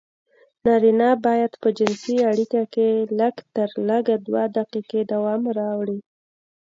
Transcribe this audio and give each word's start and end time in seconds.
نارينه 0.65 1.09
بايد 1.25 1.51
په 1.61 1.67
جنسي 1.77 2.15
اړيکه 2.31 2.61
کې 2.73 2.87
لږترلږه 3.19 4.15
دوې 4.25 4.45
دقيقې 4.57 5.01
دوام 5.11 5.41
راوړي. 5.57 5.99